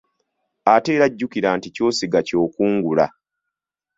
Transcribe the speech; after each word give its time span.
Ate 0.73 0.89
era 0.95 1.07
jjukira 1.09 1.49
nti 1.57 1.67
ky'osiga 1.75 2.19
ky'okungula. 2.27 3.05